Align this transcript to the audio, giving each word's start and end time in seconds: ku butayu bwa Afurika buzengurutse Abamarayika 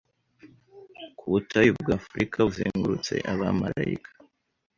ku 1.17 1.23
butayu 1.31 1.71
bwa 1.81 1.93
Afurika 2.01 2.37
buzengurutse 2.47 3.13
Abamarayika 3.31 4.11